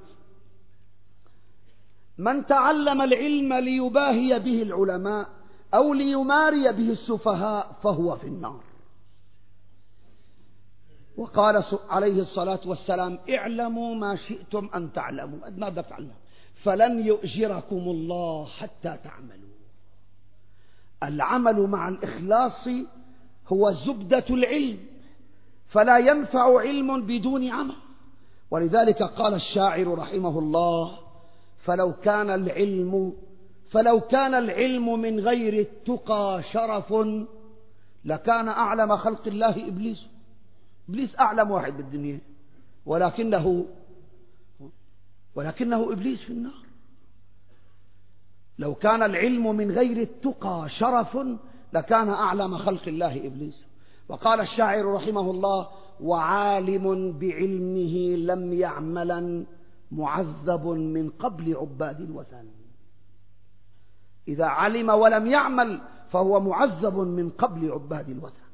من 2.19 2.47
تعلم 2.47 3.03
العلم 3.03 3.55
ليباهي 3.55 4.39
به 4.39 4.63
العلماء 4.63 5.29
أو 5.75 5.95
ليماري 5.95 6.73
به 6.73 6.91
السفهاء 6.91 7.73
فهو 7.83 8.17
في 8.17 8.27
النار. 8.27 8.61
وقال 11.17 11.65
عليه 11.89 12.21
الصلاة 12.21 12.61
والسلام 12.67 13.19
اعلموا 13.31 13.95
ما 13.95 14.17
شئتم 14.17 14.71
أن 14.75 14.93
تعلموا. 14.93 15.51
ماذا 15.51 15.83
تعلموا 15.83 16.15
فلن 16.55 17.07
يؤجركم 17.07 17.77
الله 17.77 18.45
حتى 18.45 18.99
تعملوا. 19.05 19.57
العمل 21.03 21.61
مع 21.61 21.89
الإخلاص 21.89 22.69
هو 23.49 23.73
زبدة 23.73 24.25
العلم 24.31 24.79
فلا 25.67 25.99
ينفع 25.99 26.61
علم 26.61 27.07
بدون 27.07 27.49
عمل. 27.49 27.75
ولذلك 28.51 29.03
قال 29.03 29.35
الشاعر 29.35 29.99
رحمه 29.99 30.39
الله 30.39 30.99
فلو 31.57 31.93
كان 31.93 32.31
العلم 32.31 33.13
فلو 33.69 34.01
كان 34.01 34.35
العلم 34.35 35.01
من 35.01 35.21
غير 35.21 35.61
التقى 35.61 36.43
شرف 36.43 36.95
لكان 38.05 38.49
أعلم 38.49 38.97
خلق 38.97 39.27
الله 39.27 39.69
إبليس. 39.69 40.07
إبليس 40.89 41.19
أعلم 41.21 41.51
واحد 41.51 41.77
بالدنيا. 41.77 42.21
ولكنه 42.87 43.67
ولكنه 45.35 45.93
إبليس 45.93 46.21
في 46.21 46.31
النار. 46.31 46.67
لو 48.59 48.75
كان 48.75 49.03
العلم 49.03 49.57
من 49.57 49.71
غير 49.71 49.97
التقى 49.97 50.65
شرف 50.69 51.19
لكان 51.73 52.09
أعلم 52.09 52.59
خلق 52.59 52.89
الله 52.89 53.27
إبليس. 53.27 53.65
وقال 54.09 54.41
الشاعر 54.41 54.93
رحمه 54.93 55.31
الله 55.31 55.69
وعالم 56.01 57.19
بعلمه 57.19 58.17
لم 58.17 58.53
يعملا 58.53 59.45
معذب 59.93 60.67
من 60.67 61.09
قبل 61.11 61.57
عباد 61.57 62.01
الوثن 62.01 62.47
إذا 64.29 64.45
علم 64.45 64.91
ولم 64.91 65.27
يعمل 65.27 65.81
فهو 66.11 66.41
معذب 66.41 66.97
من 66.99 67.31
قبل 67.31 67.73
عباد 67.73 68.09
الوثن. 68.09 68.47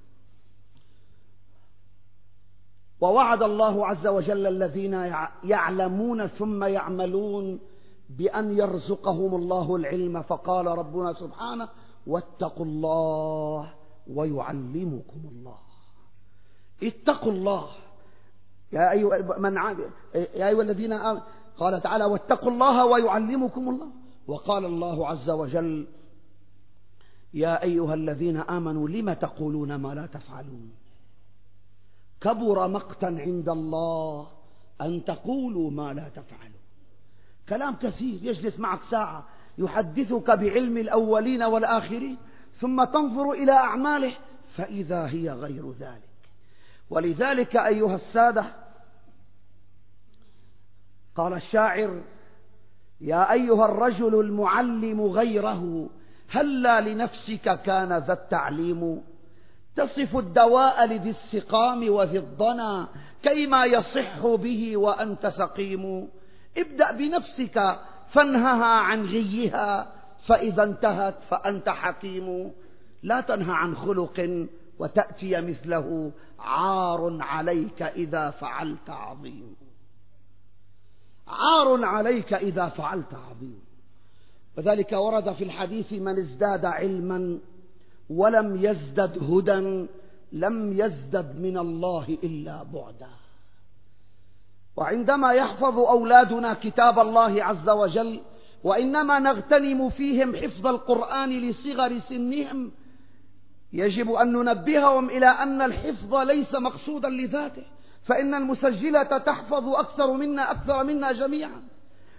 ووعد 3.01 3.43
الله 3.43 3.87
عز 3.87 4.07
وجل 4.07 4.47
الذين 4.47 4.93
يعلمون 5.45 6.27
ثم 6.27 6.65
يعملون 6.65 7.61
بأن 8.11 8.57
يرزقهم 8.57 9.35
الله 9.35 9.77
العلم. 9.77 10.23
فقال 10.23 10.67
ربنا 10.67 11.13
سبحانه 11.13 11.69
واتقوا 12.07 12.67
الله 12.67 13.75
ويعلمكم 14.07 15.21
الله. 15.33 15.59
اتقوا 16.83 17.33
الله. 17.33 17.69
يا 18.73 18.91
أيها 18.91 19.39
من 19.39 19.57
يا 20.15 20.49
أيها 20.49 20.63
الذين 20.63 20.93
آمنوا 20.93 21.23
قال 21.57 21.81
تعالى 21.83 22.05
واتقوا 22.05 22.51
الله 22.51 22.87
ويعلمكم 22.87 23.69
الله. 23.69 24.02
وقال 24.27 24.65
الله 24.65 25.09
عز 25.09 25.31
وجل 25.31 25.87
يا 27.35 27.63
أيها 27.63 27.95
الذين 27.95 28.37
آمنوا 28.37 28.89
لم 28.89 29.13
تقولون 29.13 29.75
ما 29.75 29.95
لا 29.95 30.07
تفعلون؟ 30.07 30.73
كبر 32.21 32.69
مقتا 32.69 33.07
عند 33.07 33.49
الله 33.49 34.29
أن 34.81 35.05
تقولوا 35.05 35.71
ما 35.71 35.93
لا 35.93 36.09
تفعلون. 36.09 36.63
كلام 37.49 37.75
كثير 37.75 38.19
يجلس 38.23 38.61
معك 38.61 38.83
ساعة 38.83 39.27
يحدثك 39.59 40.31
بعلم 40.31 40.77
الأولين 40.77 41.43
والآخرين 41.43 42.17
ثم 42.53 42.85
تنظر 42.85 43.31
إلى 43.33 43.53
أعماله 43.53 44.13
فإذا 44.57 45.07
هي 45.07 45.31
غير 45.31 45.73
ذلك. 45.73 46.09
ولذلك 46.91 47.57
أيها 47.57 47.95
السادة 47.95 48.45
قال 51.15 51.33
الشاعر 51.33 52.03
يا 53.03 53.33
أيها 53.33 53.65
الرجل 53.65 54.21
المعلم 54.21 55.01
غيره 55.01 55.91
هلا 56.31 56.81
لنفسك 56.81 57.63
كان 57.63 57.99
ذا 57.99 58.13
التعليم؟ 58.13 59.03
تصف 59.77 60.17
الدواء 60.17 60.87
لذي 60.87 61.11
السقام 61.11 61.91
وذي 61.91 62.19
الضنا 62.19 62.89
كيما 63.23 63.65
يصح 63.65 64.27
به 64.27 64.77
وأنت 64.77 65.27
سقيم. 65.27 66.09
ابدأ 66.59 66.93
بنفسك 66.93 67.77
فانهها 68.11 68.65
عن 68.65 69.05
غيها 69.05 69.93
فإذا 70.27 70.65
انتهت 70.65 71.23
فأنت 71.23 71.69
حكيم. 71.69 72.53
لا 73.03 73.21
تنهى 73.21 73.55
عن 73.55 73.77
خلق 73.77 74.47
وتأتي 74.79 75.41
مثله 75.41 76.13
عار 76.39 77.19
عليك 77.21 77.83
إذا 77.83 78.31
فعلت 78.31 78.91
عظيم. 78.91 79.57
عار 81.29 81.85
عليك 81.85 82.35
إذا 82.35 82.69
فعلت 82.69 83.15
عظيم. 83.15 83.61
وذلك 84.59 84.93
ورد 84.93 85.33
في 85.33 85.45
الحديث 85.45 85.93
من 85.93 86.19
ازداد 86.19 86.65
علما 86.65 87.39
ولم 88.11 88.65
يزدد 88.65 89.19
هدى 89.23 89.87
لم 90.33 90.73
يزدد 90.81 91.41
من 91.41 91.59
الله 91.59 92.19
إلا 92.25 92.63
بعدا. 92.63 93.11
وعندما 94.77 95.33
يحفظ 95.33 95.79
أولادنا 95.79 96.55
كتاب 96.55 96.99
الله 96.99 97.45
عز 97.45 97.69
وجل 97.69 98.21
وإنما 98.65 99.19
نغتنم 99.19 99.89
فيهم 99.89 100.37
حفظ 100.37 100.67
القرآن 100.67 101.31
لصغر 101.31 101.99
سنهم 101.99 102.73
يجب 103.73 104.11
أن 104.11 104.33
ننبههم 104.33 105.11
إلى 105.11 105.27
أن 105.27 105.63
الحفظ 105.63 106.15
ليس 106.15 106.55
مقصودا 106.55 107.09
لذاته. 107.09 107.65
فإن 108.03 108.35
المسجلة 108.35 109.03
تحفظ 109.03 109.69
أكثر 109.69 110.13
منا 110.13 110.51
أكثر 110.51 110.85
منا 110.85 111.13
جميعا. 111.13 111.63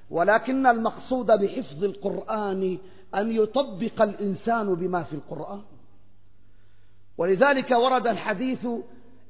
ولكن 0.10 0.68
المقصود 0.68 1.26
بحفظ 1.26 1.84
القرآن 1.84 2.78
أن 3.16 3.32
يطبق 3.32 4.02
الإنسان 4.02 4.76
بما 4.76 5.04
في 5.04 5.14
القرآن. 5.14 5.62
ولذلك 7.18 7.72
ورد 7.72 8.08
الحديث 8.08 8.68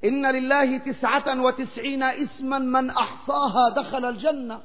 إن 0.05 0.31
لله 0.31 0.77
تسعة 0.77 1.41
وتسعين 1.41 2.03
اسما 2.03 2.59
من 2.59 2.89
أحصاها 2.89 3.69
دخل 3.69 4.05
الجنة. 4.05 4.61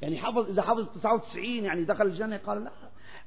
يعني 0.00 0.18
حفظ 0.18 0.48
إذا 0.48 0.62
حفظ 0.62 0.88
تسعة 0.88 1.14
وتسعين 1.14 1.64
يعني 1.64 1.84
دخل 1.84 2.06
الجنة؟ 2.06 2.36
قال 2.36 2.64
لا. 2.64 2.70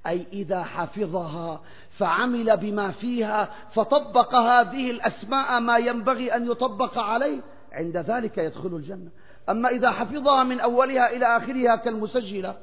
أي 0.08 0.28
إذا 0.34 0.64
حفظها 0.64 1.62
فعمل 1.98 2.58
بما 2.58 2.92
فيها 2.92 3.50
فطبق 3.72 4.36
هذه 4.36 4.92
الأسماء 4.92 5.60
ما 5.60 5.78
ينبغي 5.78 6.36
أن 6.36 6.52
يطبق 6.52 6.98
عليه. 6.98 7.42
عند 7.72 7.98
ذلك 7.98 8.38
يدخل 8.38 8.76
الجنة. 8.76 9.12
أما 9.50 9.70
إذا 9.70 9.92
حفظها 9.92 10.44
من 10.44 10.60
أولها 10.60 11.16
إلى 11.16 11.26
آخرها 11.26 11.76
كالمسجلة 11.76 12.58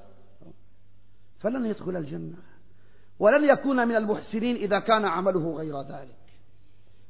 فلن 1.39 1.67
يدخل 1.67 1.97
الجنة. 1.97 2.37
ولن 3.19 3.45
يكون 3.45 3.89
من 3.89 3.97
المحسنين 3.97 4.57
إذا 4.57 4.79
كان 4.79 5.05
عمله 5.05 5.57
غير 5.57 5.81
ذلك. 5.81 6.19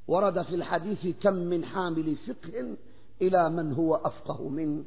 ورد 0.08 0.42
في 0.42 0.54
الحديث 0.54 1.06
كم 1.22 1.34
من 1.34 1.64
حامل 1.64 2.16
فقه 2.16 2.76
إلى 3.22 3.50
من 3.50 3.72
هو 3.72 3.94
أفقه 3.94 4.48
منه. 4.48 4.84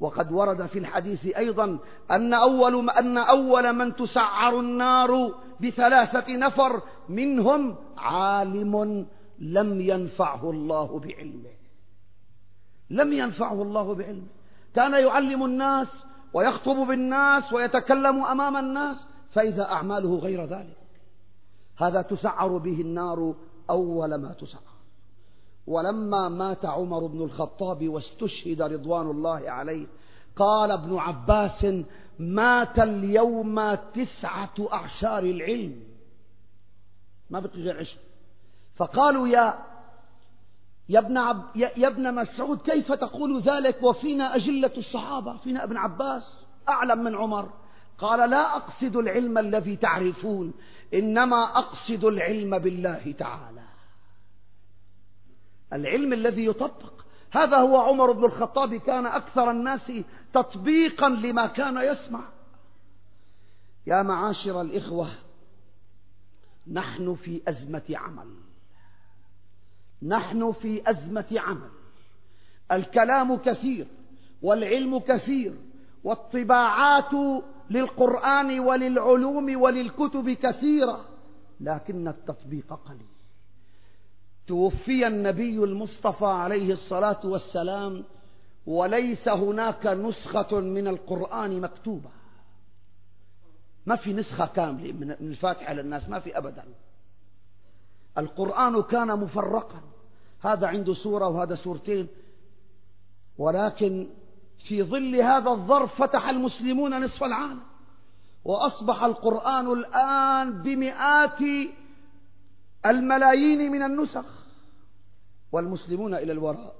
وقد 0.00 0.32
ورد 0.32 0.66
في 0.66 0.78
الحديث 0.78 1.26
أيضا 1.26 1.78
أن 2.10 2.34
أول, 2.34 2.90
أن 2.90 3.18
أول 3.18 3.72
من 3.72 3.96
تسعر 3.96 4.60
النار 4.60 5.34
بثلاثة 5.60 6.36
نفر 6.36 6.82
منهم 7.08 7.76
عالم 7.96 9.06
لم 9.38 9.80
ينفعه 9.80 10.50
الله 10.50 10.98
بعلمه. 10.98 11.65
لم 12.90 13.12
ينفعه 13.12 13.62
الله 13.62 13.94
بعلمه 13.94 14.26
كان 14.74 14.92
يعلم 14.92 15.44
الناس 15.44 16.04
ويخطب 16.32 16.76
بالناس 16.76 17.52
ويتكلم 17.52 18.24
أمام 18.24 18.56
الناس 18.56 19.06
فإذا 19.30 19.62
أعماله 19.62 20.18
غير 20.18 20.44
ذلك. 20.44 20.76
هذا 21.76 22.02
تسعر 22.02 22.58
به 22.58 22.80
النار 22.80 23.34
أول 23.70 24.14
ما 24.14 24.32
تسعر. 24.32 24.76
ولما 25.66 26.28
مات 26.28 26.64
عمر 26.64 27.06
بن 27.06 27.22
الخطاب 27.22 27.88
واستشهد 27.88 28.62
رضوان 28.62 29.10
الله 29.10 29.50
عليه 29.50 29.86
قال 30.36 30.70
ابن 30.70 30.96
عباس 30.96 31.66
مات 32.18 32.78
اليوم 32.78 33.74
تسعة 33.74 34.54
أعشار 34.72 35.22
العلم. 35.22 35.80
ما 37.30 37.40
بقي 37.40 37.70
عشر. 37.70 37.98
فقالوا 38.76 39.28
يا 39.28 39.58
يا 40.88 40.98
ابن, 40.98 41.16
عب 41.18 41.42
يا 41.56 41.88
ابن 41.88 42.14
مسعود 42.14 42.60
كيف 42.60 42.92
تقول 42.92 43.40
ذلك؟ 43.40 43.82
وفينا 43.82 44.34
أجلة 44.34 44.72
الصحابة 44.76 45.36
فينا 45.36 45.64
ابن 45.64 45.76
عباس 45.76 46.44
أعلم 46.68 47.04
من 47.04 47.14
عمر. 47.14 47.52
قال 47.98 48.30
لا 48.30 48.56
أقصد 48.56 48.96
العلم 48.96 49.38
الذي 49.38 49.76
تعرفون 49.76 50.54
إنما 50.94 51.42
أقصد 51.42 52.04
العلم 52.04 52.58
بالله 52.58 53.12
تعالى. 53.12 53.62
العلم 55.72 56.12
الذي 56.12 56.46
يطبق. 56.46 56.92
هذا 57.30 57.56
هو 57.56 57.76
عمر 57.76 58.12
بن 58.12 58.24
الخطاب 58.24 58.74
كان 58.74 59.06
أكثر 59.06 59.50
الناس 59.50 59.92
تطبيقا 60.32 61.08
لما 61.08 61.46
كان 61.46 61.76
يسمع. 61.76 62.20
يا 63.86 64.02
معاشر 64.02 64.60
الإخوة 64.60 65.08
نحن 66.72 67.14
في 67.14 67.42
أزمة 67.48 67.84
عمل. 67.90 68.46
نحن 70.02 70.52
في 70.52 70.90
أزمة 70.90 71.36
عمل. 71.36 71.70
الكلام 72.72 73.36
كثير 73.36 73.86
والعلم 74.42 74.98
كثير 74.98 75.54
والطباعات 76.04 77.42
للقرآن 77.70 78.60
وللعلوم 78.60 79.62
وللكتب 79.62 80.30
كثيرة 80.30 81.04
لكن 81.60 82.08
التطبيق 82.08 82.72
قليل. 82.72 83.06
توفي 84.46 85.06
النبي 85.06 85.64
المصطفى 85.64 86.26
عليه 86.26 86.72
الصلاة 86.72 87.20
والسلام 87.26 88.04
وليس 88.66 89.28
هناك 89.28 89.86
نسخة 89.86 90.60
من 90.60 90.88
القرآن 90.88 91.60
مكتوبة. 91.60 92.10
ما 93.86 93.96
في 93.96 94.12
نسخة 94.12 94.46
كاملة 94.46 94.92
من 94.92 95.10
الفاتحة 95.10 95.72
للناس 95.72 96.08
ما 96.08 96.20
في 96.20 96.38
أبدا. 96.38 96.64
القرآن 98.18 98.82
كان 98.82 99.20
مفرقا. 99.20 99.80
هذا 100.40 100.66
عنده 100.66 100.94
سورة 100.94 101.28
وهذا 101.28 101.54
سورتين. 101.54 102.08
ولكن 103.38 104.08
في 104.68 104.82
ظل 104.82 105.16
هذا 105.16 105.50
الظرف 105.50 106.02
فتح 106.02 106.28
المسلمون 106.28 107.04
نصف 107.04 107.24
العالم. 107.24 107.60
وأصبح 108.44 109.02
القرآن 109.04 109.72
الآن 109.72 110.62
بمئات 110.62 111.38
الملايين 112.86 113.72
من 113.72 113.82
النسخ. 113.82 114.24
والمسلمون 115.52 116.14
إلى 116.14 116.32
الوراء. 116.32 116.74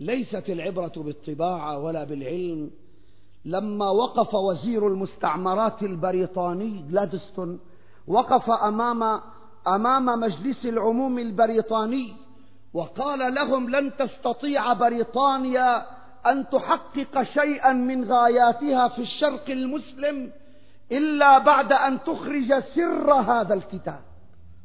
ليست 0.00 0.50
العبرة 0.50 0.92
بالطباعة 0.96 1.78
ولا 1.78 2.04
بالعلم. 2.04 2.70
لما 3.44 3.90
وقف 3.90 4.34
وزير 4.34 4.88
المستعمرات 4.88 5.82
البريطاني 5.82 6.82
جلادستون 6.82 7.60
وقف 8.06 8.50
أمام 8.50 9.20
أمام 9.66 10.04
مجلس 10.04 10.66
العموم 10.66 11.18
البريطاني 11.18 12.14
وقال 12.74 13.34
لهم 13.34 13.70
لن 13.70 13.96
تستطيع 13.96 14.72
بريطانيا 14.72 15.86
أن 16.26 16.48
تحقق 16.48 17.22
شيئا 17.22 17.72
من 17.72 18.04
غاياتها 18.04 18.88
في 18.88 18.98
الشرق 18.98 19.50
المسلم 19.50 20.32
إلا 20.92 21.38
بعد 21.38 21.72
أن 21.72 22.04
تخرج 22.04 22.58
سر 22.58 23.12
هذا 23.12 23.54
الكتاب. 23.54 24.00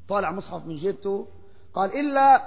طالع 0.10 0.32
مصحف 0.32 0.66
من 0.66 0.76
جيبته 0.76 1.28
قال 1.74 2.00
إلا 2.00 2.44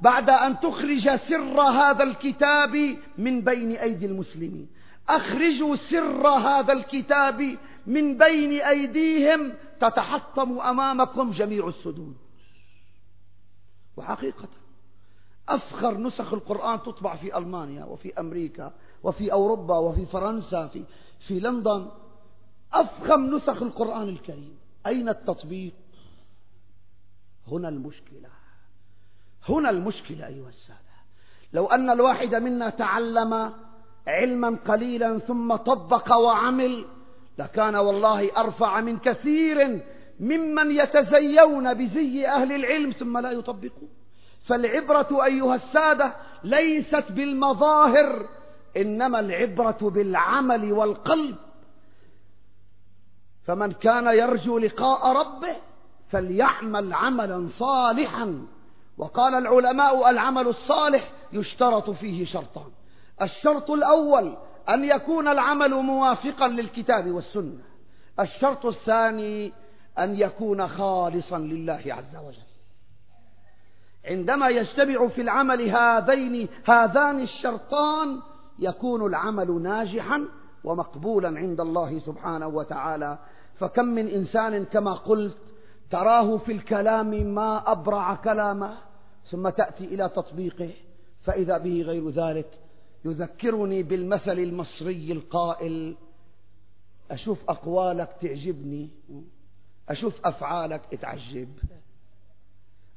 بعد 0.00 0.30
أن 0.30 0.60
تخرج 0.60 1.16
سر 1.16 1.60
هذا 1.60 2.02
الكتاب 2.02 2.96
من 3.18 3.40
بين 3.40 3.72
أيدي 3.72 4.06
المسلمين. 4.06 4.68
أخرجوا 5.08 5.76
سر 5.76 6.28
هذا 6.28 6.72
الكتاب 6.72 7.56
من 7.86 8.18
بين 8.18 8.60
أيديهم 8.60 9.52
تتحطم 9.80 10.58
أمامكم 10.58 11.30
جميع 11.30 11.68
السدود. 11.68 12.16
وحقيقة 13.96 14.48
أفخر 15.48 15.98
نسخ 15.98 16.32
القرآن 16.32 16.82
تطبع 16.82 17.16
في 17.16 17.38
ألمانيا 17.38 17.84
وفي 17.84 18.20
أمريكا 18.20 18.72
وفي 19.02 19.32
أوروبا 19.32 19.78
وفي 19.78 20.06
فرنسا 20.06 20.66
في, 20.66 20.84
في 21.18 21.40
لندن. 21.40 21.90
أفخم 22.72 23.20
نسخ 23.20 23.62
القرآن 23.62 24.08
الكريم. 24.08 24.58
أين 24.86 25.08
التطبيق؟ 25.08 25.74
هنا 27.48 27.68
المشكلة. 27.68 28.28
هنا 29.48 29.70
المشكلة 29.70 30.26
أيها 30.26 30.48
السادة. 30.48 30.78
لو 31.52 31.66
أن 31.66 31.90
الواحد 31.90 32.34
منا 32.34 32.70
تعلم 32.70 33.52
علما 34.06 34.58
قليلا 34.68 35.18
ثم 35.18 35.56
طبق 35.56 36.16
وعمل 36.16 36.84
لكان 37.38 37.76
والله 37.76 38.40
أرفع 38.40 38.80
من 38.80 38.98
كثير 38.98 39.80
ممن 40.20 40.70
يتزيون 40.70 41.74
بزي 41.74 42.26
أهل 42.26 42.52
العلم 42.52 42.90
ثم 42.90 43.18
لا 43.18 43.30
يطبقون. 43.30 43.88
فالعبرة 44.44 45.24
أيها 45.24 45.54
السادة 45.54 46.16
ليست 46.44 47.12
بالمظاهر 47.12 48.28
إنما 48.76 49.20
العبرة 49.20 49.78
بالعمل 49.82 50.72
والقلب. 50.72 51.36
فمن 53.46 53.72
كان 53.72 54.06
يرجو 54.06 54.58
لقاء 54.58 55.16
ربه 55.16 55.56
فليعمل 56.08 56.92
عملا 56.92 57.48
صالحا. 57.48 58.46
وقال 58.98 59.34
العلماء 59.34 60.10
العمل 60.10 60.48
الصالح 60.48 61.10
يشترط 61.32 61.90
فيه 61.90 62.24
شرطان. 62.24 62.70
الشرط 63.22 63.70
الأول 63.70 64.36
أن 64.68 64.84
يكون 64.84 65.28
العمل 65.28 65.70
موافقا 65.70 66.48
للكتاب 66.48 67.10
والسنة. 67.10 67.62
الشرط 68.20 68.66
الثاني 68.66 69.52
أن 69.98 70.14
يكون 70.14 70.68
خالصا 70.68 71.38
لله 71.38 71.82
عز 71.86 72.16
وجل. 72.16 72.38
عندما 74.04 74.48
يجتمع 74.48 75.08
في 75.08 75.20
العمل 75.20 75.70
هذين 75.70 76.48
هذان 76.64 77.20
الشرطان 77.20 78.20
يكون 78.58 79.06
العمل 79.06 79.62
ناجحا 79.62 80.24
ومقبولا 80.64 81.28
عند 81.28 81.60
الله 81.60 81.98
سبحانه 81.98 82.46
وتعالى. 82.46 83.18
فكم 83.54 83.84
من 83.84 84.08
إنسان 84.08 84.64
كما 84.64 84.92
قلت 84.92 85.38
تراه 85.90 86.36
في 86.36 86.52
الكلام 86.52 87.10
ما 87.34 87.72
أبرع 87.72 88.14
كلامه 88.14 88.76
ثم 89.22 89.48
تأتي 89.48 89.84
إلى 89.84 90.08
تطبيقه 90.08 90.70
فإذا 91.22 91.58
به 91.58 91.82
غير 91.82 92.10
ذلك 92.10 92.63
يذكرني 93.04 93.82
بالمثل 93.82 94.38
المصري 94.38 95.12
القائل 95.12 95.96
أشوف 97.10 97.38
أقوالك 97.48 98.16
تعجبني 98.20 98.90
أشوف 99.88 100.26
أفعالك 100.26 100.82
اتعجب. 100.92 101.48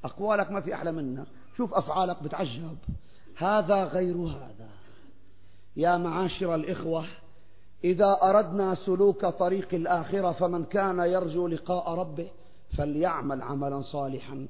أقوالك 0.03 0.51
ما 0.51 0.61
في 0.61 0.73
أحلى 0.73 0.91
منها 0.91 1.25
شوف 1.57 1.73
أفعالك 1.73 2.23
بتعجب. 2.23 2.77
هذا 3.37 3.83
غير 3.83 4.15
هذا. 4.15 4.69
يا 5.75 5.97
معاشر 5.97 6.55
الإخوة 6.55 7.05
إذا 7.83 8.17
أردنا 8.23 8.75
سلوك 8.75 9.25
طريق 9.25 9.73
الآخرة 9.73 10.31
فمن 10.31 10.65
كان 10.65 10.99
يرجو 10.99 11.47
لقاء 11.47 11.93
ربه 11.93 12.27
فليعمل 12.77 13.41
عملا 13.41 13.81
صالحا. 13.81 14.47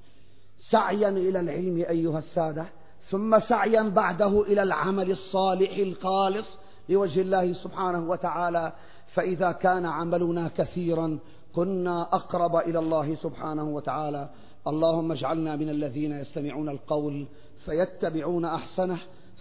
سعيا 0.58 1.10
إلى 1.10 1.40
العلم 1.40 1.78
أيها 1.78 2.20
السادة. 2.20 2.66
ثم 3.10 3.40
سعيا 3.40 3.82
بعده 3.82 4.42
إلى 4.42 4.64
العمل 4.64 5.12
الصالح 5.12 5.78
الخالص 5.78 6.58
لوجه 6.90 7.22
الله 7.22 7.54
سبحانه 7.54 8.10
وتعالى 8.10 8.74
فإذا 9.14 9.52
كان 9.52 9.86
عملنا 9.86 10.52
كثيرا 10.58 11.20
كنا 11.54 12.02
أقرب 12.02 12.56
إلى 12.56 12.80
الله 12.80 13.16
سبحانه 13.16 13.64
وتعالى. 13.64 14.30
اللهم 14.68 15.12
اجعلنا 15.12 15.56
من 15.56 15.70
الذين 15.70 16.12
يستمعون 16.12 16.70
القول 16.70 17.26
فيتبعون 17.66 18.46
أحسنه. 18.46 18.98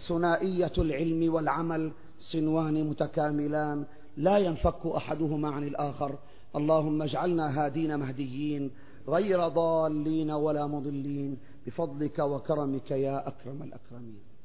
ثنائية 0.07 0.71
العلم 0.77 1.33
والعمل 1.33 1.91
صنوان 2.19 2.89
متكاملان 2.89 3.85
لا 4.17 4.37
ينفك 4.37 4.85
أحدهما 4.85 5.49
عن 5.49 5.63
الآخر. 5.63 6.15
اللهم 6.55 7.01
اجعلنا 7.01 7.65
هادين 7.65 7.99
مهديين 7.99 8.71
غير 9.07 9.47
ضالين 9.47 10.31
ولا 10.31 10.67
مضلين. 10.67 11.37
بفضلك 11.67 12.19
وكرمك 12.19 12.91
يا 12.91 13.27
أكرم 13.27 13.63
الأكرمين. 13.63 14.36